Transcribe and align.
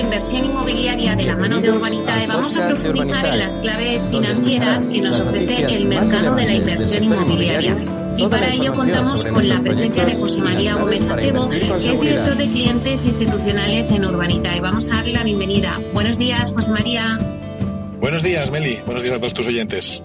Inversión 0.00 0.46
Inmobiliaria 0.46 1.14
de 1.14 1.24
la 1.24 1.36
mano 1.36 1.60
de 1.60 1.70
Urbanitae 1.70 2.26
vamos 2.26 2.56
a 2.56 2.68
profundizar 2.68 3.26
en 3.26 3.38
las 3.38 3.58
claves 3.58 4.08
financieras 4.08 4.86
que 4.86 5.00
nos 5.00 5.20
ofrece 5.20 5.64
el 5.74 5.86
mercado 5.86 6.34
de 6.34 6.46
la 6.46 6.54
inversión 6.54 7.04
inmobiliaria. 7.04 7.76
Y 8.16 8.26
para 8.26 8.52
ello 8.52 8.74
contamos 8.74 9.24
con 9.24 9.48
la 9.48 9.60
presencia 9.60 10.04
de 10.04 10.14
José 10.14 10.40
María 10.40 10.76
Gómez 10.76 11.02
Acebo, 11.02 11.48
que 11.48 11.58
es 11.58 12.00
director 12.00 12.36
de 12.36 12.50
clientes 12.50 13.04
institucionales 13.04 13.90
en 13.90 14.04
Urbanitae. 14.04 14.60
Vamos 14.60 14.88
a 14.88 14.96
darle 14.96 15.12
la 15.12 15.24
bienvenida. 15.24 15.80
Buenos 15.92 16.18
días, 16.18 16.52
José 16.52 16.72
María. 16.72 17.18
Buenos 18.00 18.22
días, 18.22 18.50
Meli. 18.50 18.80
Buenos 18.86 19.02
días 19.02 19.16
a 19.16 19.18
todos 19.18 19.34
tus 19.34 19.46
oyentes. 19.46 20.02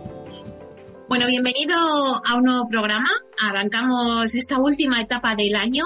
Bueno, 1.09 1.27
bienvenido 1.27 1.75
a 1.77 2.35
un 2.35 2.43
nuevo 2.43 2.67
programa. 2.69 3.09
Arrancamos 3.39 4.35
esta 4.35 4.59
última 4.59 5.01
etapa 5.01 5.35
del 5.35 5.55
año 5.55 5.85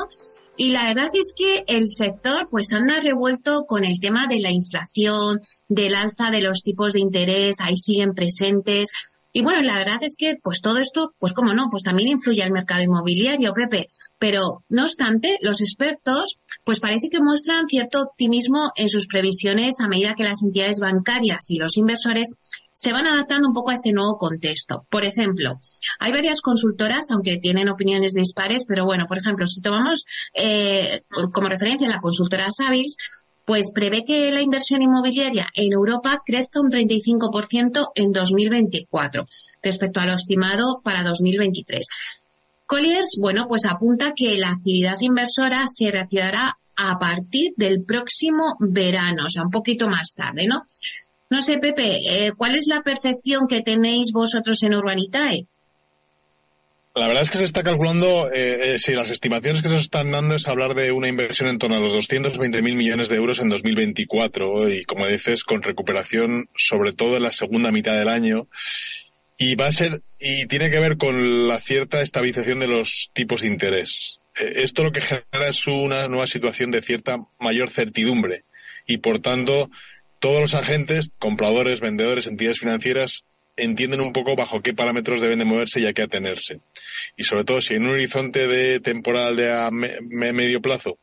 y 0.63 0.70
la 0.70 0.85
verdad 0.85 1.09
es 1.11 1.33
que 1.35 1.63
el 1.65 1.88
sector 1.88 2.47
pues 2.51 2.71
anda 2.71 2.99
revuelto 2.99 3.63
con 3.67 3.83
el 3.83 3.99
tema 3.99 4.27
de 4.27 4.39
la 4.39 4.51
inflación, 4.51 5.39
del 5.67 5.95
alza 5.95 6.29
de 6.29 6.41
los 6.41 6.61
tipos 6.61 6.93
de 6.93 6.99
interés, 6.99 7.55
ahí 7.61 7.75
siguen 7.75 8.13
presentes. 8.13 8.89
Y 9.34 9.41
bueno, 9.41 9.63
la 9.63 9.79
verdad 9.79 10.03
es 10.03 10.15
que 10.15 10.35
pues 10.35 10.61
todo 10.61 10.77
esto, 10.77 11.15
pues 11.17 11.34
como 11.34 11.55
no, 11.55 11.70
pues 11.71 11.81
también 11.81 12.09
influye 12.09 12.43
al 12.43 12.51
mercado 12.51 12.84
inmobiliario, 12.84 13.53
Pepe. 13.53 13.87
Pero 14.20 14.63
no 14.70 14.84
obstante, 14.84 15.39
los 15.41 15.61
expertos 15.61 16.37
pues 16.63 16.79
parece 16.79 17.09
que 17.09 17.23
muestran 17.23 17.65
cierto 17.65 17.99
optimismo 18.03 18.70
en 18.75 18.87
sus 18.87 19.07
previsiones 19.07 19.79
a 19.79 19.87
medida 19.87 20.13
que 20.15 20.25
las 20.25 20.43
entidades 20.43 20.79
bancarias 20.79 21.49
y 21.49 21.57
los 21.57 21.75
inversores 21.75 22.35
se 22.73 22.93
van 22.93 23.07
adaptando 23.07 23.48
un 23.48 23.53
poco 23.53 23.71
a 23.71 23.75
este 23.75 23.91
nuevo 23.91 24.17
contexto. 24.17 24.85
Por 24.89 25.05
ejemplo, 25.05 25.59
hay 25.99 26.12
varias 26.12 26.41
consultoras, 26.41 27.12
aunque 27.12 27.38
tienen 27.38 27.70
opiniones 27.70 28.13
dispares, 28.13 28.66
pero 28.66 28.85
bueno, 28.85 29.05
por 29.07 29.17
ejemplo, 29.17 29.48
si 29.48 29.62
tomamos 29.62 30.05
eh, 30.34 31.03
como 31.31 31.49
referencia 31.49 31.88
la 31.88 31.99
consultora 31.99 32.48
Savills, 32.49 32.98
pues 33.46 33.71
prevé 33.71 34.05
que 34.05 34.31
la 34.31 34.41
inversión 34.41 34.81
inmobiliaria 34.81 35.48
en 35.55 35.73
Europa 35.73 36.21
crezca 36.26 36.62
un 36.62 36.71
35% 36.71 37.91
en 37.96 38.12
2024 38.12 39.26
respecto 39.62 39.99
a 39.99 40.05
lo 40.05 40.13
estimado 40.13 40.81
para 40.84 41.03
2023. 41.03 41.85
Colliers, 42.65 43.18
bueno, 43.20 43.48
pues 43.49 43.63
apunta 43.65 44.13
que 44.15 44.37
la 44.37 44.51
actividad 44.51 44.96
inversora 45.01 45.65
se 45.68 45.91
reactivará 45.91 46.57
a 46.77 46.98
partir 46.98 47.51
del 47.57 47.84
próximo 47.84 48.55
verano, 48.59 49.26
o 49.26 49.29
sea, 49.29 49.43
un 49.43 49.51
poquito 49.51 49.87
más 49.87 50.13
tarde, 50.15 50.48
¿no? 50.48 50.63
No 51.32 51.41
sé, 51.41 51.60
Pepe, 51.60 51.96
eh, 52.10 52.34
¿cuál 52.35 52.55
es 52.55 52.68
la 52.68 52.82
percepción 52.82 53.48
que 53.48 53.62
tenéis 53.62 54.12
vosotros 54.12 54.62
en 54.63 54.76
Urbanitae? 54.76 55.48
La 56.93 57.07
verdad 57.07 57.24
es 57.24 57.29
que 57.29 57.37
se 57.37 57.46
está 57.46 57.63
calculando, 57.63 58.29
eh, 58.29 58.74
eh, 58.74 58.79
si 58.79 58.91
las 58.91 59.10
estimaciones 59.10 59.62
que 59.62 59.70
se 59.70 59.77
están 59.77 60.12
dando 60.12 60.35
es 60.35 60.46
hablar 60.46 60.76
de 60.76 60.91
una 60.91 61.07
inversión 61.07 61.48
en 61.48 61.57
torno 61.57 61.77
a 61.77 61.79
los 61.79 61.93
220.000 61.93 62.76
millones 62.76 63.07
de 63.07 63.15
euros 63.15 63.40
en 63.40 63.48
2024 63.48 64.69
y, 64.74 64.84
como 64.84 65.07
dices, 65.07 65.46
con 65.46 65.62
recuperación 65.62 66.50
sobre 66.53 66.91
todo 66.91 67.16
en 67.16 67.24
la 67.24 67.31
segunda 67.31 67.72
mitad 67.72 67.97
del 67.97 68.09
año. 68.09 68.50
Y 69.38 69.56
va 69.56 69.68
a 69.68 69.72
ser, 69.72 70.02
y 70.19 70.47
tiene 70.47 70.69
que 70.69 70.81
ver 70.81 70.97
con 70.97 71.47
la 71.47 71.62
cierta 71.62 72.02
estabilización 72.02 72.59
de 72.59 72.68
los 72.68 73.09
tipos 73.13 73.40
de 73.40 73.47
interés. 73.47 74.19
esto 74.35 74.84
lo 74.84 74.91
que 74.91 75.00
genera 75.00 75.47
es 75.50 75.66
una 75.66 76.09
nueva 76.09 76.28
situación 76.28 76.72
de 76.72 76.81
cierta 76.81 77.19
mayor 77.40 77.69
certidumbre 77.69 78.44
y, 78.85 78.97
por 78.97 79.19
tanto, 79.19 79.69
todos 80.22 80.40
los 80.40 80.53
agentes, 80.53 81.09
compradores, 81.19 81.81
vendedores, 81.81 82.28
entidades 82.28 82.59
financieras, 82.59 83.24
entienden 83.58 84.02
un 84.02 84.14
poco 84.14 84.36
bajo 84.36 84.62
qué 84.62 84.74
parámetros 84.74 85.19
deben 85.19 85.40
de 85.40 85.46
moverse 85.46 85.81
y 85.81 85.88
a 85.88 85.94
qué 85.94 86.03
atenerse. 86.03 86.59
Y 87.18 87.24
sobre 87.24 87.44
todo, 87.44 87.59
si 87.59 87.74
en 87.74 87.84
un 87.84 87.94
horizonte 87.94 88.47
de 88.47 88.80
temporal 88.80 89.36
de 89.36 89.52
a 89.52 89.69
medio 89.72 90.62
plazo 90.62 91.00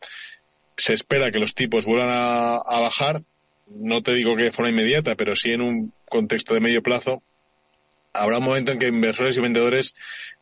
se 0.76 0.92
espera 0.92 1.32
que 1.32 1.40
los 1.40 1.54
tipos 1.54 1.84
vuelvan 1.84 2.08
a, 2.10 2.80
bajar, 2.80 3.22
no 3.66 4.02
te 4.02 4.14
digo 4.14 4.36
que 4.36 4.44
de 4.44 4.52
forma 4.52 4.70
inmediata, 4.70 5.16
pero 5.16 5.34
sí 5.34 5.50
en 5.50 5.62
un 5.62 5.92
contexto 6.08 6.54
de 6.54 6.60
medio 6.60 6.82
plazo, 6.82 7.22
habrá 8.12 8.38
un 8.38 8.44
momento 8.44 8.72
en 8.72 8.78
que 8.78 8.88
inversores 8.88 9.36
y 9.36 9.40
vendedores 9.40 9.94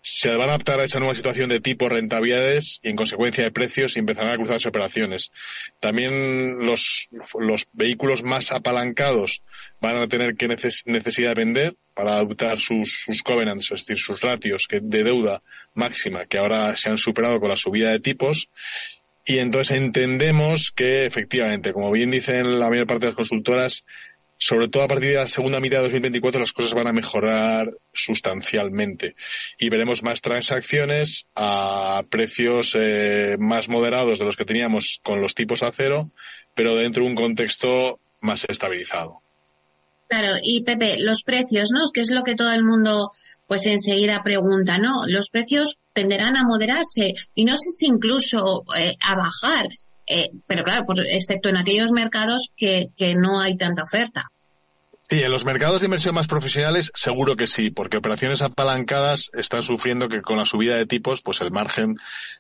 se 0.09 0.29
van 0.31 0.49
a 0.49 0.55
adaptar 0.55 0.79
a 0.79 0.85
esa 0.85 1.01
nueva 1.01 1.17
situación 1.17 1.49
de 1.49 1.61
tipo 1.61 1.89
rentabilidades 1.89 2.79
y 2.83 2.91
en 2.91 2.97
consecuencia 2.97 3.43
de 3.43 3.51
precios 3.51 3.97
y 3.97 3.99
empezarán 3.99 4.35
a 4.35 4.37
cruzarse 4.37 4.69
operaciones. 4.69 5.31
También 5.81 6.59
los, 6.65 7.09
los 7.41 7.67
vehículos 7.73 8.23
más 8.23 8.53
apalancados 8.53 9.43
van 9.81 9.97
a 9.97 10.07
tener 10.07 10.37
que 10.37 10.47
necesidad 10.47 11.31
de 11.31 11.45
vender 11.45 11.77
para 11.95 12.19
adoptar 12.19 12.59
sus, 12.61 13.03
sus 13.05 13.21
covenants, 13.23 13.73
es 13.73 13.81
decir, 13.81 13.99
sus 13.99 14.21
ratios 14.21 14.69
de 14.71 15.03
deuda 15.03 15.43
máxima 15.75 16.27
que 16.27 16.39
ahora 16.39 16.77
se 16.77 16.89
han 16.89 16.99
superado 16.99 17.41
con 17.41 17.49
la 17.49 17.57
subida 17.57 17.91
de 17.91 18.01
tipos. 18.01 18.49
Y 19.25 19.39
entonces 19.39 19.77
entendemos 19.77 20.73
que 20.75 21.05
efectivamente, 21.05 21.73
como 21.73 21.91
bien 21.91 22.13
dicen 22.13 22.61
la 22.61 22.69
mayor 22.69 22.87
parte 22.87 23.07
de 23.07 23.11
las 23.11 23.17
consultoras, 23.17 23.85
sobre 24.39 24.69
todo 24.69 24.83
a 24.83 24.89
partir 24.89 25.11
de 25.11 25.15
la 25.17 25.29
segunda 25.29 25.61
mitad 25.61 25.79
de 25.79 25.85
2024 25.85 26.41
las 26.41 26.53
cosas 26.53 26.75
van 26.75 26.89
a 26.89 26.93
mejorar 26.93 27.73
sustancialmente 27.93 29.15
y 29.59 29.69
veremos 29.69 30.03
más 30.03 30.21
transacciones 30.21 31.27
a 31.35 32.03
precios 32.11 32.75
eh, 32.75 33.37
más 33.39 33.69
moderados 33.69 34.19
de 34.19 34.25
los 34.25 34.37
que 34.37 34.45
teníamos 34.45 35.01
con 35.03 35.21
los 35.21 35.35
tipos 35.35 35.63
a 35.63 35.73
cero, 35.73 36.11
pero 36.55 36.75
dentro 36.75 37.03
de 37.03 37.11
un 37.11 37.17
contexto 37.17 37.99
más 38.21 38.45
estabilizado. 38.49 39.21
Claro, 40.09 40.37
y 40.41 40.63
Pepe, 40.63 40.97
los 41.01 41.23
precios, 41.25 41.71
¿no? 41.73 41.91
Que 41.93 42.01
es 42.01 42.11
lo 42.13 42.23
que 42.23 42.37
todo 42.37 42.53
el 42.53 42.63
mundo 42.63 43.11
pues 43.47 43.67
enseguida 43.67 44.23
pregunta, 44.23 44.79
¿no? 44.79 45.05
Los 45.07 45.31
precios 45.31 45.79
tenderán 45.93 46.37
a 46.37 46.45
moderarse 46.45 47.15
y 47.35 47.45
no 47.45 47.53
sé 47.57 47.71
si 47.75 47.87
incluso 47.87 48.63
eh, 48.77 48.95
a 49.01 49.17
bajar. 49.17 49.67
Eh, 50.07 50.29
pero 50.47 50.65
claro, 50.65 50.85
excepto 51.11 51.49
en 51.49 51.57
aquellos 51.57 51.91
mercados 51.93 52.51
que, 52.57 52.89
que 52.97 53.15
no 53.15 53.41
hay 53.41 53.57
tanta 53.57 53.83
oferta. 53.83 54.31
Sí, 55.09 55.21
en 55.21 55.31
los 55.31 55.45
mercados 55.45 55.81
de 55.81 55.85
inversión 55.85 56.17
más 56.17 56.27
profesionales 56.27 56.91
seguro 56.95 57.37
que 57.37 57.47
sí, 57.47 57.71
porque 57.71 57.97
operaciones 57.97 58.43
apalancadas 58.43 59.31
están 59.35 59.63
sufriendo 59.63 60.09
que 60.09 60.21
con 60.21 60.37
la 60.37 60.45
subida 60.45 60.75
de 60.75 60.87
tipos, 60.87 61.23
pues 61.23 61.41
el 61.43 61.53
margen 61.53 61.95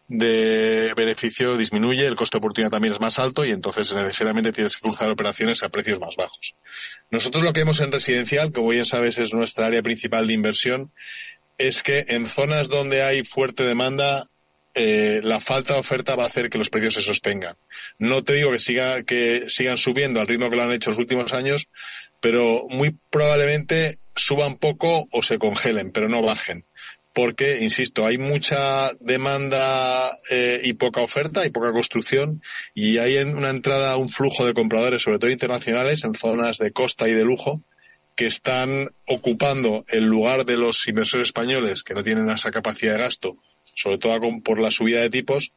de 0.08 0.92
beneficio 0.96 1.56
disminuye, 1.56 2.04
el 2.04 2.16
coste 2.16 2.36
de 2.36 2.38
oportunidad 2.40 2.72
también 2.72 2.94
es 2.94 3.00
más 3.00 3.20
alto 3.20 3.44
y 3.44 3.50
entonces 3.50 3.92
necesariamente 3.92 4.50
tienes 4.50 4.74
que 4.74 4.80
cruzar 4.80 5.12
operaciones 5.12 5.62
a 5.62 5.68
precios 5.68 6.00
más 6.00 6.16
bajos. 6.16 6.56
Nosotros 7.12 7.44
lo 7.44 7.52
que 7.52 7.60
vemos 7.60 7.80
en 7.80 7.92
residencial, 7.92 8.52
como 8.52 8.70
bien 8.70 8.84
sabes 8.84 9.16
es 9.18 9.32
nuestra 9.32 9.66
área 9.66 9.82
principal 9.82 10.26
de 10.26 10.32
inversión, 10.32 10.90
es 11.58 11.84
que 11.84 12.04
en 12.08 12.26
zonas 12.26 12.68
donde 12.68 13.04
hay 13.04 13.22
fuerte 13.22 13.62
demanda 13.62 14.28
eh, 14.78 15.22
la 15.22 15.40
falta 15.40 15.72
de 15.72 15.80
oferta 15.80 16.16
va 16.16 16.24
a 16.24 16.26
hacer 16.26 16.50
que 16.50 16.58
los 16.58 16.68
precios 16.68 16.92
se 16.92 17.02
sostengan. 17.02 17.56
No 17.98 18.22
te 18.22 18.34
digo 18.34 18.52
que, 18.52 18.58
siga, 18.58 19.04
que 19.04 19.48
sigan 19.48 19.78
subiendo 19.78 20.20
al 20.20 20.26
ritmo 20.28 20.50
que 20.50 20.56
lo 20.56 20.64
han 20.64 20.72
hecho 20.72 20.90
los 20.90 20.98
últimos 20.98 21.32
años, 21.32 21.66
pero 22.20 22.66
muy 22.68 22.94
probablemente 23.10 24.00
suban 24.14 24.58
poco 24.58 25.08
o 25.10 25.22
se 25.22 25.38
congelen, 25.38 25.92
pero 25.92 26.10
no 26.10 26.20
bajen. 26.20 26.66
Porque, 27.14 27.62
insisto, 27.62 28.04
hay 28.04 28.18
mucha 28.18 28.92
demanda 29.00 30.10
eh, 30.28 30.60
y 30.62 30.74
poca 30.74 31.00
oferta 31.00 31.46
y 31.46 31.50
poca 31.50 31.72
construcción 31.72 32.42
y 32.74 32.98
hay 32.98 33.16
una 33.16 33.48
entrada, 33.48 33.96
un 33.96 34.10
flujo 34.10 34.44
de 34.44 34.52
compradores, 34.52 35.00
sobre 35.00 35.18
todo 35.18 35.30
internacionales, 35.30 36.04
en 36.04 36.14
zonas 36.14 36.58
de 36.58 36.72
costa 36.72 37.08
y 37.08 37.12
de 37.12 37.24
lujo, 37.24 37.62
que 38.14 38.26
están 38.26 38.90
ocupando 39.06 39.86
el 39.88 40.04
lugar 40.04 40.44
de 40.44 40.58
los 40.58 40.86
inversores 40.86 41.28
españoles 41.28 41.82
que 41.82 41.94
no 41.94 42.04
tienen 42.04 42.28
esa 42.28 42.50
capacidad 42.50 42.92
de 42.92 42.98
gasto 42.98 43.38
sobre 43.76 43.98
todo 43.98 44.18
por 44.42 44.60
la 44.60 44.72
subida 44.72 45.00
de 45.00 45.10
tipos. 45.10 45.52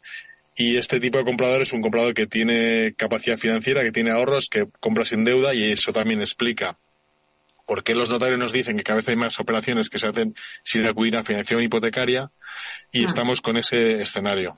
Y 0.55 0.77
este 0.77 0.99
tipo 0.99 1.17
de 1.17 1.23
comprador 1.23 1.63
es 1.63 1.73
un 1.73 1.81
comprador 1.81 2.13
que 2.13 2.27
tiene 2.27 2.93
capacidad 2.95 3.37
financiera, 3.37 3.81
que 3.81 3.91
tiene 3.91 4.11
ahorros, 4.11 4.49
que 4.49 4.67
compra 4.79 5.05
sin 5.05 5.23
deuda 5.23 5.55
y 5.55 5.71
eso 5.71 5.91
también 5.93 6.19
explica 6.19 6.77
por 7.65 7.83
qué 7.83 7.93
los 7.93 8.09
notarios 8.09 8.39
nos 8.39 8.51
dicen 8.51 8.75
que 8.77 8.83
cada 8.83 8.97
vez 8.97 9.07
hay 9.09 9.15
más 9.15 9.39
operaciones 9.39 9.89
que 9.89 9.99
se 9.99 10.07
hacen 10.07 10.33
sin 10.63 10.87
acudir 10.87 11.15
a 11.15 11.23
financiación 11.23 11.61
hipotecaria 11.61 12.31
y 12.91 13.03
ah. 13.03 13.07
estamos 13.07 13.41
con 13.41 13.57
ese 13.57 14.01
escenario. 14.01 14.57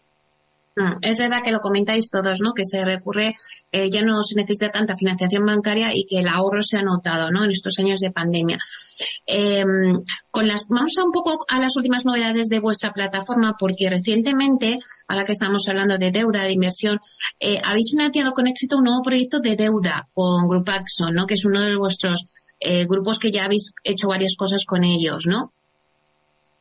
Mm, 0.75 0.99
es 1.01 1.17
verdad 1.17 1.41
que 1.43 1.51
lo 1.51 1.59
comentáis 1.59 2.09
todos, 2.09 2.39
¿no? 2.39 2.53
Que 2.53 2.63
se 2.63 2.83
recurre, 2.85 3.33
eh, 3.71 3.89
ya 3.89 4.03
no 4.03 4.23
se 4.23 4.35
necesita 4.35 4.71
tanta 4.71 4.95
financiación 4.95 5.45
bancaria 5.45 5.89
y 5.93 6.05
que 6.05 6.19
el 6.19 6.29
ahorro 6.29 6.63
se 6.63 6.77
ha 6.77 6.81
notado, 6.81 7.29
¿no? 7.29 7.43
En 7.43 7.51
estos 7.51 7.77
años 7.79 7.99
de 7.99 8.11
pandemia. 8.11 8.57
Em, 9.25 9.99
con 10.29 10.47
las, 10.47 10.67
vamos 10.69 10.97
a 10.97 11.03
un 11.03 11.11
poco 11.11 11.45
a 11.49 11.59
las 11.59 11.75
últimas 11.75 12.05
novedades 12.05 12.47
de 12.47 12.59
vuestra 12.59 12.93
plataforma, 12.93 13.55
porque 13.59 13.89
recientemente, 13.89 14.79
ahora 15.07 15.25
que 15.25 15.33
estamos 15.33 15.67
hablando 15.67 15.97
de 15.97 16.11
deuda, 16.11 16.43
de 16.43 16.53
inversión, 16.53 16.99
eh, 17.39 17.59
habéis 17.63 17.91
financiado 17.91 18.31
con 18.31 18.47
éxito 18.47 18.77
un 18.77 18.85
nuevo 18.85 19.01
proyecto 19.01 19.39
de 19.39 19.55
deuda 19.55 20.07
con 20.13 20.47
Grupaxo, 20.47 21.11
¿no? 21.11 21.27
Que 21.27 21.33
es 21.33 21.43
uno 21.45 21.61
de 21.61 21.75
vuestros 21.75 22.23
eh, 22.59 22.85
grupos 22.85 23.19
que 23.19 23.31
ya 23.31 23.45
habéis 23.45 23.73
hecho 23.83 24.07
varias 24.07 24.35
cosas 24.37 24.65
con 24.65 24.83
ellos, 24.83 25.25
¿no? 25.27 25.51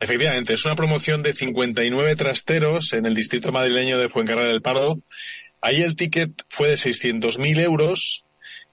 Efectivamente, 0.00 0.55
es 0.55 0.64
una 0.64 0.76
promoción 0.76 1.23
de 1.23 1.35
59 1.35 2.17
trasteros 2.17 2.94
en 2.94 3.05
el 3.05 3.14
distrito 3.14 3.52
madrileño 3.52 3.99
de 3.99 4.08
Fuencarral 4.08 4.49
del 4.49 4.62
Pardo. 4.62 4.99
Ahí 5.61 5.82
el 5.82 5.94
ticket 5.94 6.31
fue 6.49 6.70
de 6.70 6.76
600.000 6.76 7.61
euros 7.61 8.25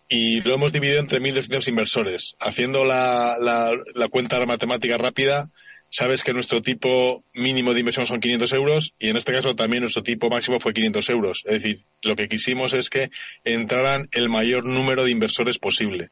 y 0.08 0.40
lo 0.40 0.54
hemos 0.54 0.72
dividido 0.72 1.00
entre 1.00 1.20
1.200 1.20 1.68
inversores. 1.68 2.38
Haciendo 2.40 2.86
la, 2.86 3.36
la, 3.42 3.72
la 3.94 4.08
cuenta 4.08 4.44
matemática 4.46 4.98
rápida, 4.98 5.50
sabes 5.90 6.24
que 6.24 6.32
nuestro 6.34 6.62
tipo 6.62 7.26
mínimo 7.34 7.74
de 7.74 7.82
inversión 7.82 8.08
son 8.08 8.22
500 8.22 8.54
euros 8.54 8.94
y 8.98 9.10
en 9.10 9.18
este 9.18 9.34
caso 9.34 9.54
también 9.54 9.82
nuestro 9.82 10.04
tipo 10.04 10.30
máximo 10.30 10.62
fue 10.62 10.74
500 10.74 11.10
euros. 11.10 11.44
Es 11.46 11.62
decir, 11.62 11.82
lo 12.04 12.16
que 12.16 12.30
quisimos 12.30 12.74
es 12.74 12.90
que 12.90 13.10
entraran 13.44 14.08
el 14.12 14.30
mayor 14.30 14.66
número 14.66 15.04
de 15.04 15.12
inversores 15.12 15.58
posible. 15.58 16.10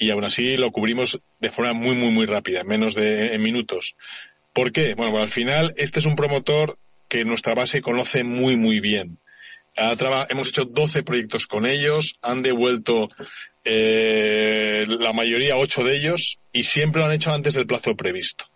Y 0.00 0.10
aún 0.10 0.24
así 0.24 0.56
lo 0.56 0.70
cubrimos 0.70 1.20
de 1.40 1.50
forma 1.50 1.72
muy, 1.72 1.96
muy, 1.96 2.12
muy 2.12 2.24
rápida, 2.24 2.60
en 2.60 2.68
menos 2.68 2.94
de 2.94 3.34
en 3.34 3.42
minutos. 3.42 3.96
¿Por 4.58 4.72
qué? 4.72 4.94
Bueno, 4.94 5.12
pues 5.12 5.22
al 5.22 5.30
final 5.30 5.72
este 5.76 6.00
es 6.00 6.04
un 6.04 6.16
promotor 6.16 6.78
que 7.08 7.24
nuestra 7.24 7.54
base 7.54 7.80
conoce 7.80 8.24
muy, 8.24 8.56
muy 8.56 8.80
bien. 8.80 9.18
Hemos 9.76 10.48
hecho 10.48 10.64
12 10.64 11.04
proyectos 11.04 11.46
con 11.46 11.64
ellos, 11.64 12.16
han 12.22 12.42
devuelto 12.42 13.08
eh, 13.64 14.84
la 14.88 15.12
mayoría, 15.12 15.56
8 15.56 15.84
de 15.84 15.96
ellos, 15.96 16.38
y 16.52 16.64
siempre 16.64 17.00
lo 17.00 17.06
han 17.06 17.14
hecho 17.14 17.30
antes 17.30 17.54
del 17.54 17.68
plazo 17.68 17.94
previsto 17.94 18.46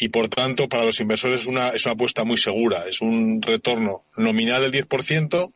y 0.00 0.08
por 0.08 0.28
tanto 0.28 0.66
para 0.66 0.86
los 0.86 0.98
inversores 0.98 1.42
es 1.42 1.46
una, 1.46 1.68
es 1.68 1.84
una 1.84 1.92
apuesta 1.92 2.24
muy 2.24 2.38
segura. 2.38 2.86
Es 2.88 3.02
un 3.02 3.42
retorno 3.42 4.04
nominal 4.16 4.62
del 4.62 4.72
10%, 4.72 5.52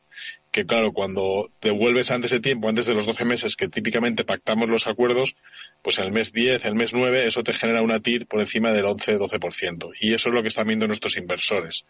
que 0.55 0.65
claro, 0.65 0.93
cuando 0.93 1.49
devuelves 1.61 2.11
antes 2.11 2.31
de 2.31 2.39
tiempo, 2.39 2.69
antes 2.69 2.85
de 2.85 2.93
los 2.93 3.05
12 3.05 3.25
meses 3.25 3.57
que 3.57 3.67
típicamente 3.67 4.23
pactamos 4.23 4.69
los 4.69 4.87
acuerdos, 4.87 5.35
pues 5.81 5.97
en 5.99 6.05
el 6.05 6.13
mes 6.13 6.31
10, 6.31 6.63
el 6.63 6.75
mes 6.75 6.93
9, 6.93 7.27
eso 7.27 7.43
te 7.43 7.51
genera 7.51 7.81
una 7.81 7.99
TIR 7.99 8.25
por 8.25 8.39
encima 8.39 8.71
del 8.71 8.85
11-12%. 8.85 9.91
Y 9.99 10.13
eso 10.13 10.29
es 10.29 10.33
lo 10.33 10.41
que 10.41 10.47
están 10.47 10.67
viendo 10.67 10.87
nuestros 10.87 11.17
inversores. 11.17 11.83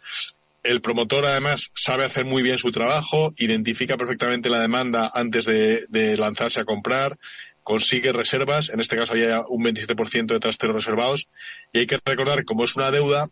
El 0.63 0.81
promotor 0.81 1.27
además 1.27 1.69
sabe 1.75 2.05
hacer 2.05 2.25
muy 2.25 2.41
bien 2.41 2.57
su 2.57 2.71
trabajo, 2.71 3.35
identifica 3.37 3.97
perfectamente 3.97 4.49
la 4.49 4.61
demanda 4.61 5.11
antes 5.13 5.45
de, 5.45 5.85
de 5.89 6.17
lanzarse 6.17 6.59
a 6.59 6.65
comprar, 6.65 7.19
consigue 7.61 8.13
reservas, 8.13 8.71
en 8.71 8.79
este 8.79 8.97
caso 8.97 9.11
había 9.11 9.43
un 9.47 9.63
27% 9.63 10.25
de 10.25 10.39
trasteros 10.39 10.77
reservados, 10.77 11.27
y 11.71 11.81
hay 11.81 11.85
que 11.85 11.99
recordar, 12.03 12.43
como 12.45 12.63
es 12.63 12.75
una 12.75 12.89
deuda, 12.89 13.29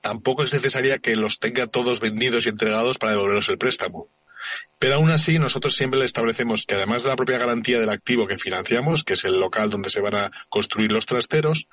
tampoco 0.00 0.42
es 0.42 0.52
necesaria 0.52 0.98
que 0.98 1.14
los 1.14 1.38
tenga 1.38 1.68
todos 1.68 2.00
vendidos 2.00 2.46
y 2.46 2.48
entregados 2.48 2.98
para 2.98 3.12
devolveros 3.12 3.48
el 3.48 3.56
préstamo. 3.56 4.08
Pero 4.78 4.94
aún 4.94 5.10
así, 5.10 5.38
nosotros 5.38 5.76
siempre 5.76 6.00
le 6.00 6.06
establecemos 6.06 6.64
que 6.66 6.74
además 6.74 7.02
de 7.02 7.10
la 7.10 7.16
propia 7.16 7.38
garantía 7.38 7.78
del 7.78 7.90
activo 7.90 8.26
que 8.26 8.38
financiamos, 8.38 9.04
que 9.04 9.14
es 9.14 9.24
el 9.24 9.38
local 9.38 9.70
donde 9.70 9.90
se 9.90 10.00
van 10.00 10.14
a 10.14 10.30
construir 10.48 10.90
los 10.90 11.06
trasteros, 11.06 11.66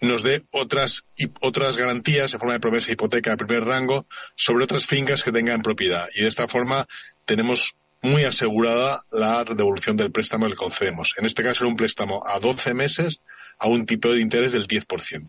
nos 0.00 0.22
dé 0.22 0.44
otras, 0.50 1.04
otras 1.40 1.76
garantías 1.76 2.32
en 2.32 2.40
forma 2.40 2.54
de 2.54 2.60
promesa 2.60 2.90
hipoteca 2.90 3.30
de 3.30 3.36
primer 3.36 3.64
rango 3.64 4.06
sobre 4.34 4.64
otras 4.64 4.86
fincas 4.86 5.22
que 5.22 5.32
tengan 5.32 5.62
propiedad. 5.62 6.08
Y 6.14 6.22
de 6.22 6.28
esta 6.28 6.48
forma 6.48 6.88
tenemos 7.24 7.74
muy 8.02 8.24
asegurada 8.24 9.02
la 9.10 9.44
devolución 9.44 9.96
del 9.96 10.10
préstamo 10.10 10.48
que 10.48 10.56
concedemos. 10.56 11.12
En 11.18 11.26
este 11.26 11.42
caso 11.42 11.64
era 11.64 11.70
un 11.70 11.76
préstamo 11.76 12.22
a 12.26 12.40
12 12.40 12.72
meses 12.74 13.20
a 13.58 13.68
un 13.68 13.84
tipo 13.84 14.12
de 14.12 14.20
interés 14.20 14.52
del 14.52 14.66
10%. 14.66 15.28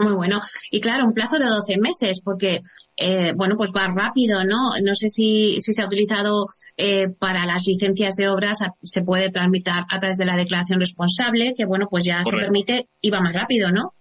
Muy 0.00 0.14
bueno. 0.14 0.40
Y 0.70 0.80
claro, 0.80 1.04
un 1.04 1.12
plazo 1.12 1.38
de 1.38 1.44
12 1.44 1.76
meses, 1.76 2.22
porque, 2.24 2.62
eh, 2.96 3.32
bueno, 3.36 3.54
pues 3.56 3.70
va 3.70 3.92
rápido, 3.94 4.42
¿no? 4.44 4.70
No 4.82 4.94
sé 4.94 5.08
si, 5.08 5.60
si 5.60 5.74
se 5.74 5.82
ha 5.82 5.86
utilizado 5.86 6.46
eh, 6.78 7.08
para 7.08 7.44
las 7.44 7.66
licencias 7.66 8.14
de 8.16 8.30
obras, 8.30 8.60
se 8.82 9.02
puede 9.02 9.30
tramitar 9.30 9.84
a 9.90 9.98
través 9.98 10.16
de 10.16 10.24
la 10.24 10.36
declaración 10.36 10.80
responsable, 10.80 11.52
que, 11.54 11.66
bueno, 11.66 11.86
pues 11.90 12.04
ya 12.06 12.24
se 12.24 12.30
permite 12.30 12.88
y 13.02 13.10
va 13.10 13.20
más 13.20 13.34
rápido, 13.34 13.70
¿no? 13.70 13.92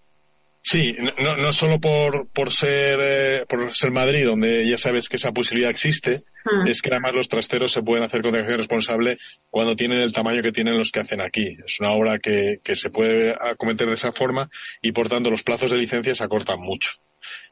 Sí, 0.61 0.94
no, 1.21 1.38
no 1.38 1.53
solo 1.53 1.79
por, 1.79 2.27
por, 2.31 2.51
ser, 2.51 2.97
eh, 3.01 3.45
por 3.47 3.73
ser 3.73 3.91
Madrid, 3.91 4.25
donde 4.25 4.67
ya 4.69 4.77
sabes 4.77 5.07
que 5.07 5.15
esa 5.15 5.31
posibilidad 5.31 5.71
existe, 5.71 6.23
ah. 6.45 6.65
es 6.67 6.81
que 6.81 6.89
además 6.89 7.13
los 7.13 7.29
trasteros 7.29 7.71
se 7.71 7.81
pueden 7.81 8.03
hacer 8.03 8.21
con 8.21 8.31
declaración 8.31 8.59
responsable 8.59 9.17
cuando 9.50 9.75
tienen 9.75 10.00
el 10.00 10.11
tamaño 10.11 10.41
que 10.41 10.51
tienen 10.51 10.77
los 10.77 10.91
que 10.91 11.00
hacen 11.00 11.21
aquí. 11.21 11.57
Es 11.65 11.79
una 11.79 11.94
obra 11.94 12.19
que, 12.19 12.59
que 12.63 12.75
se 12.75 12.89
puede 12.89 13.35
acometer 13.39 13.88
de 13.88 13.94
esa 13.94 14.11
forma 14.11 14.50
y 14.81 14.91
por 14.91 15.07
tanto 15.07 15.31
los 15.31 15.44
plazos 15.44 15.71
de 15.71 15.77
licencia 15.77 16.13
se 16.13 16.23
acortan 16.23 16.59
mucho. 16.59 16.89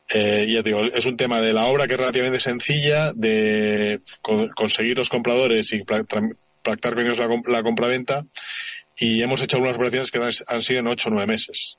Eh, 0.09 0.45
ya 0.49 0.61
digo, 0.61 0.81
es 0.81 1.05
un 1.05 1.17
tema 1.17 1.41
de 1.41 1.51
la 1.51 1.65
obra 1.65 1.85
que 1.85 1.93
es 1.93 1.99
relativamente 1.99 2.39
sencilla, 2.39 3.11
de 3.13 4.01
conseguir 4.21 4.97
los 4.97 5.09
compradores 5.09 5.71
y 5.73 5.83
pactar 5.83 6.93
con 6.93 7.05
ellos 7.05 7.17
la, 7.17 7.27
la 7.45 7.63
compraventa 7.63 8.23
y 8.97 9.21
hemos 9.21 9.41
hecho 9.41 9.57
algunas 9.57 9.75
operaciones 9.75 10.09
que 10.09 10.19
han, 10.47 10.61
sido 10.61 10.79
en 10.79 10.87
ocho 10.87 11.09
o 11.09 11.11
nueve 11.11 11.27
meses. 11.27 11.77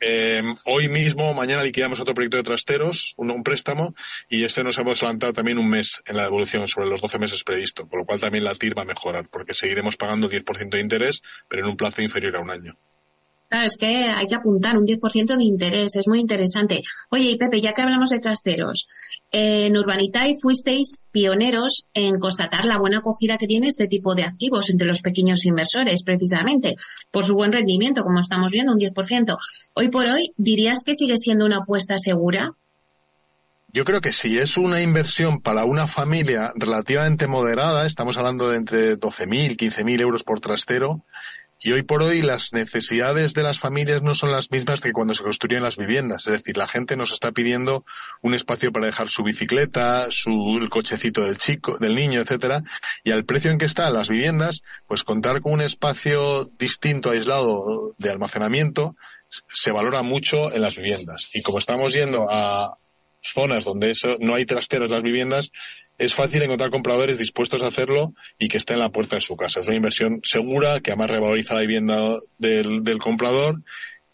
Eh, 0.00 0.42
hoy 0.66 0.88
mismo, 0.88 1.34
mañana 1.34 1.62
liquidamos 1.62 1.98
otro 1.98 2.14
proyecto 2.14 2.36
de 2.36 2.44
trasteros, 2.44 3.14
un, 3.16 3.42
préstamo, 3.42 3.94
y 4.28 4.44
este 4.44 4.62
nos 4.62 4.78
hemos 4.78 5.02
adelantado 5.02 5.32
también 5.32 5.58
un 5.58 5.68
mes 5.68 6.00
en 6.06 6.16
la 6.16 6.24
devolución 6.24 6.68
sobre 6.68 6.88
los 6.88 7.00
12 7.00 7.18
meses 7.18 7.42
previsto, 7.42 7.86
por 7.88 8.00
lo 8.00 8.06
cual 8.06 8.20
también 8.20 8.44
la 8.44 8.54
TIR 8.54 8.78
va 8.78 8.82
a 8.82 8.86
mejorar, 8.86 9.28
porque 9.28 9.54
seguiremos 9.54 9.96
pagando 9.96 10.28
10% 10.28 10.70
de 10.70 10.80
interés, 10.80 11.22
pero 11.48 11.64
en 11.64 11.70
un 11.70 11.76
plazo 11.76 12.00
inferior 12.00 12.36
a 12.36 12.40
un 12.40 12.50
año. 12.50 12.76
Claro, 13.48 13.66
es 13.66 13.76
que 13.78 13.86
hay 13.86 14.26
que 14.26 14.34
apuntar 14.34 14.76
un 14.76 14.86
10% 14.86 15.36
de 15.36 15.44
interés, 15.44 15.96
es 15.96 16.06
muy 16.06 16.20
interesante. 16.20 16.82
Oye, 17.10 17.30
y 17.30 17.36
Pepe, 17.36 17.60
ya 17.60 17.72
que 17.72 17.80
hablamos 17.80 18.10
de 18.10 18.18
trasteros, 18.18 18.86
en 19.30 19.76
Urbanitae 19.76 20.36
fuisteis 20.40 21.02
pioneros 21.10 21.84
en 21.92 22.18
constatar 22.18 22.64
la 22.64 22.78
buena 22.78 22.98
acogida 22.98 23.36
que 23.36 23.46
tiene 23.46 23.68
este 23.68 23.86
tipo 23.86 24.14
de 24.14 24.24
activos 24.24 24.70
entre 24.70 24.86
los 24.86 25.02
pequeños 25.02 25.44
inversores, 25.44 26.02
precisamente, 26.02 26.74
por 27.10 27.24
su 27.24 27.34
buen 27.34 27.52
rendimiento, 27.52 28.02
como 28.02 28.20
estamos 28.20 28.50
viendo, 28.50 28.72
un 28.72 28.78
10%. 28.78 29.36
Hoy 29.74 29.88
por 29.88 30.06
hoy, 30.06 30.32
¿dirías 30.36 30.82
que 30.84 30.94
sigue 30.94 31.16
siendo 31.16 31.44
una 31.44 31.58
apuesta 31.58 31.98
segura? 31.98 32.52
Yo 33.70 33.84
creo 33.84 34.00
que 34.00 34.12
sí, 34.12 34.38
es 34.38 34.56
una 34.56 34.80
inversión 34.80 35.42
para 35.42 35.66
una 35.66 35.86
familia 35.86 36.52
relativamente 36.56 37.26
moderada, 37.26 37.86
estamos 37.86 38.16
hablando 38.16 38.48
de 38.48 38.56
entre 38.56 38.98
12.000, 38.98 39.58
15.000 39.58 40.00
euros 40.00 40.24
por 40.24 40.40
trastero, 40.40 41.04
y 41.60 41.72
hoy 41.72 41.82
por 41.82 42.02
hoy 42.02 42.22
las 42.22 42.52
necesidades 42.52 43.34
de 43.34 43.42
las 43.42 43.58
familias 43.58 44.02
no 44.02 44.14
son 44.14 44.30
las 44.30 44.50
mismas 44.50 44.80
que 44.80 44.92
cuando 44.92 45.14
se 45.14 45.24
construyen 45.24 45.62
las 45.62 45.76
viviendas. 45.76 46.26
Es 46.26 46.32
decir, 46.32 46.56
la 46.56 46.68
gente 46.68 46.96
nos 46.96 47.12
está 47.12 47.32
pidiendo 47.32 47.84
un 48.22 48.34
espacio 48.34 48.70
para 48.70 48.86
dejar 48.86 49.08
su 49.08 49.24
bicicleta, 49.24 50.06
su 50.10 50.66
cochecito 50.70 51.22
del 51.22 51.36
chico, 51.36 51.76
del 51.78 51.96
niño, 51.96 52.20
etcétera, 52.20 52.62
y 53.02 53.10
al 53.10 53.24
precio 53.24 53.50
en 53.50 53.58
que 53.58 53.66
están 53.66 53.92
las 53.92 54.08
viviendas, 54.08 54.62
pues 54.86 55.02
contar 55.02 55.40
con 55.40 55.54
un 55.54 55.62
espacio 55.62 56.50
distinto, 56.58 57.10
aislado 57.10 57.94
de 57.98 58.10
almacenamiento, 58.10 58.94
se 59.52 59.72
valora 59.72 60.02
mucho 60.02 60.52
en 60.52 60.62
las 60.62 60.76
viviendas. 60.76 61.28
Y 61.34 61.42
como 61.42 61.58
estamos 61.58 61.92
yendo 61.92 62.30
a 62.30 62.78
zonas 63.20 63.64
donde 63.64 63.90
eso 63.90 64.16
no 64.20 64.34
hay 64.34 64.46
trasteros 64.46 64.90
las 64.90 65.02
viviendas, 65.02 65.50
es 65.98 66.14
fácil 66.14 66.42
encontrar 66.42 66.70
compradores 66.70 67.18
dispuestos 67.18 67.60
a 67.62 67.66
hacerlo 67.66 68.14
y 68.38 68.48
que 68.48 68.56
esté 68.56 68.74
en 68.74 68.78
la 68.78 68.90
puerta 68.90 69.16
de 69.16 69.22
su 69.22 69.36
casa. 69.36 69.60
Es 69.60 69.66
una 69.66 69.76
inversión 69.76 70.20
segura 70.22 70.80
que 70.80 70.92
además 70.92 71.10
revaloriza 71.10 71.54
la 71.54 71.60
vivienda 71.60 72.16
del, 72.38 72.98
comprador 73.00 73.62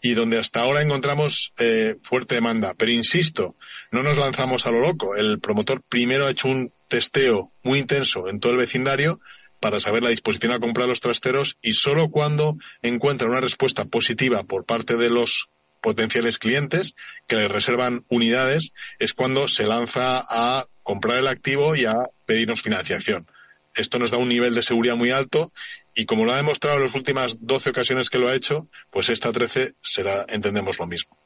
y 0.01 0.15
donde 0.15 0.39
hasta 0.39 0.61
ahora 0.61 0.81
encontramos 0.81 1.53
eh, 1.59 1.95
fuerte 2.01 2.35
demanda. 2.35 2.73
Pero 2.75 2.91
insisto, 2.91 3.55
no 3.91 4.01
nos 4.01 4.17
lanzamos 4.17 4.65
a 4.65 4.71
lo 4.71 4.81
loco. 4.81 5.15
El 5.15 5.39
promotor 5.39 5.83
primero 5.87 6.25
ha 6.25 6.31
hecho 6.31 6.47
un 6.47 6.71
testeo 6.89 7.51
muy 7.63 7.79
intenso 7.79 8.27
en 8.29 8.39
todo 8.39 8.53
el 8.53 8.59
vecindario 8.59 9.19
para 9.59 9.79
saber 9.79 10.03
la 10.03 10.09
disposición 10.09 10.51
a 10.51 10.59
comprar 10.59 10.87
los 10.87 10.99
trasteros 10.99 11.57
y 11.61 11.73
solo 11.73 12.09
cuando 12.09 12.57
encuentra 12.81 13.29
una 13.29 13.41
respuesta 13.41 13.85
positiva 13.85 14.43
por 14.43 14.65
parte 14.65 14.95
de 14.95 15.09
los 15.09 15.49
potenciales 15.81 16.39
clientes 16.39 16.95
que 17.27 17.35
le 17.35 17.47
reservan 17.47 18.05
unidades 18.09 18.71
es 18.97 19.13
cuando 19.13 19.47
se 19.47 19.65
lanza 19.65 20.23
a 20.27 20.65
comprar 20.85 21.17
el 21.17 21.27
activo 21.27 21.75
y 21.75 21.85
a 21.85 21.95
pedirnos 22.25 22.61
financiación. 22.61 23.25
Esto 23.73 23.99
nos 23.99 24.11
da 24.11 24.17
un 24.17 24.29
nivel 24.29 24.53
de 24.53 24.61
seguridad 24.61 24.95
muy 24.95 25.09
alto 25.09 25.51
y 25.95 26.05
como 26.05 26.23
lo 26.23 26.31
ha 26.31 26.37
demostrado 26.37 26.77
en 26.77 26.83
las 26.83 26.95
últimas 26.95 27.35
12 27.41 27.71
ocasiones 27.71 28.09
que 28.09 28.19
lo 28.19 28.29
ha 28.29 28.35
hecho, 28.35 28.69
pues 28.91 29.09
esta 29.09 29.33
13 29.33 29.73
será, 29.81 30.25
entendemos 30.29 30.77
lo 30.79 30.85
mismo. 30.85 31.17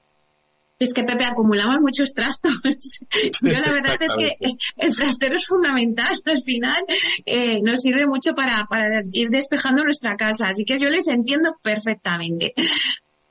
Es 0.79 0.93
que, 0.93 1.03
Pepe, 1.03 1.25
acumulamos 1.25 1.81
muchos 1.81 2.13
trastos. 2.13 2.53
Yo 3.41 3.59
la 3.59 3.73
verdad 3.73 3.97
es 3.99 4.13
que 4.17 4.37
el 4.77 4.95
trastero 4.95 5.35
es 5.35 5.45
fundamental. 5.45 6.17
Al 6.25 6.41
final 6.41 6.85
eh, 7.25 7.61
nos 7.61 7.81
sirve 7.81 8.07
mucho 8.07 8.33
para, 8.33 8.65
para 8.69 9.03
ir 9.11 9.27
despejando 9.27 9.83
nuestra 9.83 10.15
casa. 10.15 10.47
Así 10.47 10.63
que 10.63 10.79
yo 10.79 10.87
les 10.87 11.09
entiendo 11.09 11.57
perfectamente. 11.61 12.53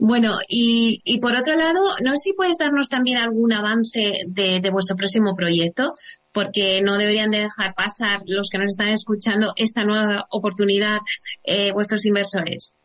Bueno, 0.01 0.39
y, 0.49 1.03
y 1.05 1.19
por 1.19 1.35
otro 1.35 1.57
lado, 1.57 1.81
no 2.05 2.13
sé 2.13 2.19
si 2.19 2.33
puedes 2.33 2.57
darnos 2.57 2.89
también 2.89 3.17
algún 3.17 3.53
avance 3.53 4.13
de, 4.29 4.71
vuestro 4.71 4.97
próximo 4.97 5.35
proyecto, 5.35 5.95
porque 6.33 6.81
no 6.83 6.97
deberían 6.97 7.33
de 7.33 7.39
dejar 7.39 7.75
pasar 7.75 8.21
los 8.27 8.49
que 8.49 8.59
nos 8.59 8.69
están 8.69 8.91
escuchando 8.91 9.53
esta 9.57 9.83
nueva 9.83 10.27
oportunidad 10.31 10.99
eh, 11.43 11.73
vuestros 11.73 12.07
inversores. 12.07 12.77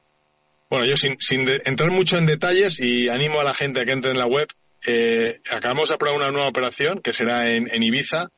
Bueno, 0.71 0.87
yo 0.87 0.97
sin, 0.97 1.17
sin 1.19 1.47
entrar 1.65 1.91
mucho 1.91 2.17
en 2.17 2.25
detalles 2.25 2.79
y 2.79 3.09
animo 3.09 3.39
a 3.39 3.43
la 3.43 3.53
gente 3.53 3.81
a 3.81 3.85
que 3.85 3.91
entre 3.91 4.09
en 4.09 4.17
la 4.17 4.25
web, 4.25 4.47
eh, 4.87 5.39
acabamos 5.51 5.89
de 5.89 5.95
aprobar 5.95 6.17
una 6.17 6.31
nueva 6.31 6.47
operación 6.47 6.99
que 7.03 7.13
será 7.13 7.51
en, 7.51 7.69
en 7.71 7.83
Ibiza. 7.83 8.29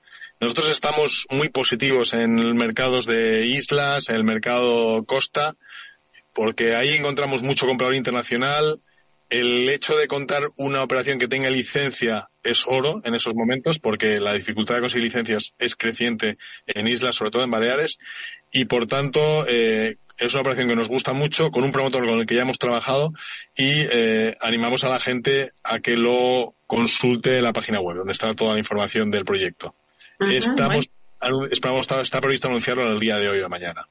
Nosotros 0.42 0.70
estamos 0.70 1.28
muy 1.30 1.48
positivos 1.48 2.14
en 2.14 2.36
mercados 2.58 3.06
de 3.06 3.46
islas, 3.46 4.10
en 4.10 4.18
el 4.18 4.26
mercado 4.26 5.06
costa 5.06 5.56
porque 6.36 6.76
ahí 6.76 6.90
encontramos 6.90 7.42
mucho 7.42 7.66
comprador 7.66 7.96
internacional. 7.96 8.82
El 9.30 9.68
hecho 9.70 9.96
de 9.96 10.08
contar 10.08 10.44
una 10.58 10.84
operación 10.84 11.18
que 11.18 11.28
tenga 11.28 11.50
licencia 11.50 12.30
es 12.44 12.64
oro 12.68 13.02
en 13.04 13.16
esos 13.16 13.34
momentos, 13.34 13.80
porque 13.80 14.20
la 14.20 14.34
dificultad 14.36 14.76
de 14.76 14.82
conseguir 14.82 15.08
licencias 15.08 15.54
es 15.58 15.76
creciente 15.76 16.38
en 16.68 16.88
islas, 16.88 17.16
sobre 17.16 17.32
todo 17.32 17.44
en 17.44 17.50
Baleares, 17.50 17.98
y 18.52 18.66
por 18.66 18.86
tanto, 18.86 19.48
eh, 19.48 19.98
es 20.18 20.34
una 20.34 20.42
operación 20.42 20.68
que 20.68 20.76
nos 20.76 20.88
gusta 20.88 21.14
mucho, 21.14 21.50
con 21.50 21.64
un 21.64 21.72
promotor 21.72 22.06
con 22.06 22.20
el 22.20 22.26
que 22.26 22.36
ya 22.36 22.44
hemos 22.44 22.60
trabajado 22.60 23.12
y 23.56 23.72
eh, 23.92 24.36
animamos 24.42 24.84
a 24.84 24.90
la 24.90 25.00
gente 25.00 25.52
a 25.64 25.80
que 25.80 25.96
lo 25.96 26.54
consulte 26.68 27.38
en 27.38 27.44
la 27.44 27.54
página 27.54 27.82
web, 27.82 27.98
donde 27.98 28.14
está 28.14 28.34
toda 28.34 28.54
la 28.54 28.60
información 28.60 29.10
del 29.10 29.26
proyecto. 29.26 29.76
Estamos, 30.20 30.86
esperamos, 31.52 31.88
está, 32.04 32.22
previsto 32.22 32.48
anunciarlo 32.48 32.90
el 32.90 33.00
día 33.00 33.18
de 33.18 33.30
hoy 33.30 33.42
o 33.42 33.50
mañana. 33.50 33.88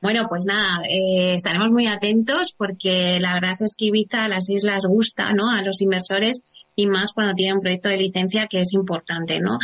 Bueno, 0.00 0.26
pues 0.28 0.44
nada, 0.44 0.82
eh, 0.88 1.34
estaremos 1.34 1.70
muy 1.70 1.86
atentos 1.86 2.52
porque 2.56 3.18
la 3.20 3.34
verdad 3.34 3.54
es 3.60 3.76
que 3.78 3.86
Ibiza 3.86 4.24
a 4.24 4.28
las 4.28 4.50
islas 4.50 4.86
gusta, 4.86 5.32
¿no? 5.32 5.50
A 5.50 5.62
los 5.62 5.80
inversores 5.82 6.42
y 6.74 6.88
más 6.88 7.12
cuando 7.12 7.34
tienen 7.34 7.56
un 7.56 7.60
proyecto 7.60 7.88
de 7.88 7.98
licencia 7.98 8.48
que 8.48 8.60
es 8.60 8.72
importante, 8.72 9.38
¿no? 9.38 9.58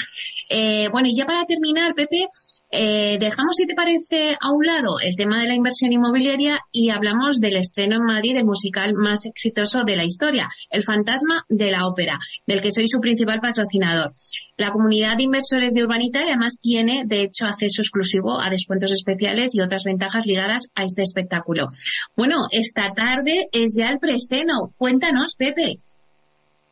Eh, 0.49 0.89
bueno, 0.93 1.09
y 1.09 1.17
ya 1.17 1.27
para 1.27 1.45
terminar, 1.47 1.95
Pepe, 1.95 2.29
eh, 2.71 3.17
dejamos, 3.21 3.57
si 3.57 3.67
te 3.67 3.75
parece, 3.75 4.37
a 4.41 4.53
un 4.53 4.67
lado 4.67 4.99
el 5.01 5.15
tema 5.15 5.41
de 5.41 5.47
la 5.47 5.55
inversión 5.55 5.93
inmobiliaria 5.93 6.59
y 6.73 6.91
hablamos 6.91 7.39
del 7.39 7.57
estreno 7.57 7.97
en 7.97 8.05
Madrid 8.05 8.35
del 8.35 8.45
musical 8.45 8.93
más 8.95 9.25
exitoso 9.25 9.85
de 9.85 9.97
la 9.97 10.05
historia, 10.05 10.49
El 10.71 10.83
Fantasma 10.83 11.45
de 11.49 11.71
la 11.71 11.87
Ópera, 11.87 12.19
del 12.47 12.61
que 12.61 12.73
soy 12.73 12.89
su 12.89 12.99
principal 13.01 13.41
patrocinador. 13.41 14.13
La 14.57 14.73
comunidad 14.73 15.17
de 15.17 15.25
inversores 15.25 15.73
de 15.75 15.85
Urbanita 15.85 16.21
además 16.21 16.59
tiene, 16.61 17.05
de 17.07 17.23
hecho, 17.23 17.47
acceso 17.47 17.83
exclusivo 17.83 18.41
a 18.41 18.51
descuentos 18.51 18.91
especiales 18.91 19.55
y 19.55 19.61
otras 19.61 19.85
ventajas 19.85 20.27
ligadas 20.27 20.71
a 20.75 20.83
este 20.83 21.03
espectáculo. 21.03 21.69
Bueno, 22.17 22.47
esta 22.51 22.93
tarde 22.95 23.47
es 23.53 23.77
ya 23.79 23.91
el 23.91 23.99
preestreno. 23.99 24.73
Cuéntanos, 24.77 25.35
Pepe. 25.37 25.81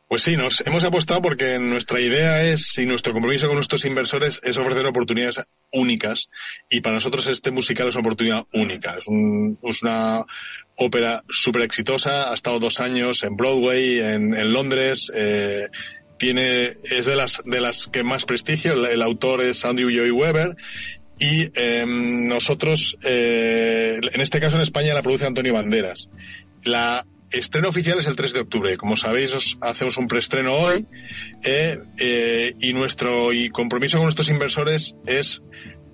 Pues 0.07 0.21
sí, 0.21 0.35
nos 0.37 0.61
hemos 0.67 0.83
apostado 0.83 1.19
porque 1.21 1.57
nuestra 1.57 1.99
idea 1.99 2.43
es 2.43 2.77
y 2.77 2.85
nuestro 2.85 3.11
compromiso 3.11 3.47
con 3.47 3.55
nuestros 3.55 3.85
inversores 3.85 4.39
es 4.43 4.55
ofrecer 4.55 4.85
oportunidades 4.85 5.41
únicas 5.73 6.29
y 6.69 6.81
para 6.81 6.95
nosotros 6.95 7.27
este 7.27 7.49
musical 7.49 7.87
es 7.87 7.95
una 7.95 8.01
oportunidad 8.01 8.43
única. 8.53 8.97
Es, 8.99 9.07
una 9.07 10.23
ópera 10.75 11.23
súper 11.27 11.63
exitosa, 11.63 12.29
ha 12.29 12.35
estado 12.35 12.59
dos 12.59 12.79
años 12.79 13.23
en 13.23 13.35
Broadway, 13.35 13.99
en, 13.99 14.53
Londres, 14.53 15.11
eh, 15.15 15.69
tiene 16.19 16.73
es 16.83 17.05
de 17.05 17.15
las 17.15 17.41
de 17.43 17.59
las 17.59 17.87
que 17.87 18.03
más 18.03 18.25
prestigio. 18.25 18.73
El, 18.85 19.01
autor 19.01 19.41
es 19.41 19.65
Andrew 19.65 19.89
Joy 19.89 20.11
Weber 20.11 20.55
y 21.17 21.49
em, 21.55 22.27
nosotros, 22.27 22.95
eh, 23.03 23.99
en 23.99 24.21
este 24.21 24.39
caso 24.39 24.57
en 24.57 24.61
España, 24.61 24.93
la 24.93 25.01
produce 25.01 25.25
Antonio 25.25 25.53
Banderas. 25.53 26.09
La 26.63 27.05
estreno 27.31 27.69
oficial 27.69 27.99
es 27.99 28.07
el 28.07 28.15
3 28.15 28.33
de 28.33 28.39
octubre. 28.41 28.77
Como 28.77 28.95
sabéis, 28.95 29.31
hacemos 29.61 29.97
un 29.97 30.07
preestreno 30.07 30.53
hoy 30.53 30.85
eh, 31.43 31.79
eh, 31.97 32.53
y 32.59 32.73
nuestro 32.73 33.33
y 33.33 33.49
compromiso 33.49 33.97
con 33.97 34.05
nuestros 34.05 34.29
inversores 34.29 34.95
es 35.05 35.41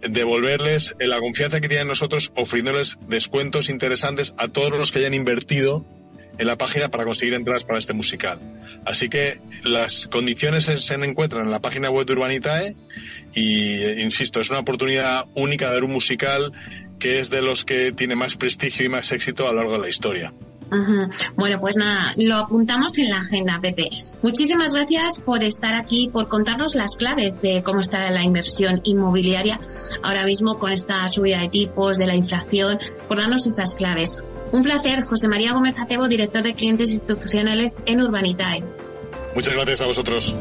devolverles 0.02 0.96
la 1.00 1.20
confianza 1.20 1.62
que 1.62 1.68
tienen 1.68 1.88
nosotros 1.88 2.32
ofreciéndoles 2.36 2.98
descuentos 3.08 3.70
interesantes 3.70 4.34
a 4.38 4.48
todos 4.48 4.72
los 4.72 4.92
que 4.92 5.00
hayan 5.00 5.14
invertido 5.14 5.86
en 6.38 6.48
la 6.48 6.58
página 6.58 6.90
para 6.90 7.06
conseguir 7.06 7.34
entradas 7.34 7.64
para 7.64 7.80
este 7.80 7.94
musical. 7.94 8.40
Así 8.86 9.10
que 9.10 9.40
las 9.64 10.08
condiciones 10.08 10.66
se 10.66 10.94
encuentran 10.96 11.46
en 11.46 11.52
la 11.52 11.60
página 11.60 11.92
web 11.92 12.06
de 12.06 12.14
Urbanitae 12.14 12.76
y, 13.34 13.76
eh, 13.76 14.02
insisto, 14.02 14.42
es 14.42 14.50
una 14.50 14.60
oportunidad 14.60 15.26
única 15.36 15.68
de 15.68 15.76
ver 15.76 15.84
un 15.84 15.92
musical 15.92 16.52
que 17.00 17.20
es 17.20 17.30
de 17.30 17.42
los 17.42 17.64
que 17.64 17.92
tiene 17.92 18.16
más 18.16 18.36
prestigio 18.36 18.86
y 18.86 18.90
más 18.90 19.12
éxito 19.12 19.48
a 19.48 19.52
lo 19.52 19.58
largo 19.58 19.74
de 19.74 19.80
la 19.80 19.90
historia. 19.90 20.34
Bueno, 21.36 21.60
pues 21.60 21.76
nada, 21.76 22.14
lo 22.16 22.38
apuntamos 22.38 22.98
en 22.98 23.10
la 23.10 23.20
agenda, 23.20 23.60
Pepe. 23.62 23.90
Muchísimas 24.22 24.74
gracias 24.74 25.22
por 25.22 25.44
estar 25.44 25.74
aquí, 25.74 26.10
por 26.12 26.30
contarnos 26.30 26.76
las 26.76 26.96
claves 26.96 27.42
de 27.42 27.62
cómo 27.62 27.82
está 27.82 28.10
la 28.10 28.24
inversión 28.24 28.80
inmobiliaria 28.84 29.60
ahora 30.02 30.26
mismo 30.26 30.58
con 30.58 30.72
esta 30.72 31.08
subida 31.10 31.42
de 31.42 31.50
tipos, 31.50 31.98
de 31.98 32.08
la 32.08 32.16
inflación, 32.16 32.80
por 33.08 33.18
darnos 33.18 33.46
esas 33.46 33.76
claves. 33.76 34.18
Un 34.54 34.64
placer, 34.64 35.04
José 35.04 35.28
María 35.28 35.54
Gómez 35.54 35.80
Acebo, 35.80 36.08
director 36.08 36.44
de 36.44 36.54
clientes 36.54 36.92
institucionales 36.92 37.80
en 37.86 38.02
Urbanitae. 38.02 38.64
Muchas 39.36 39.54
gracias 39.54 39.82
a 39.82 39.88
vosotros. 39.88 40.36